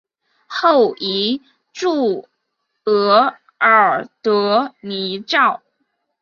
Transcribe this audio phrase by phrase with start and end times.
[0.47, 1.43] 后移
[1.73, 2.27] 驻
[2.85, 5.61] 额尔德尼召。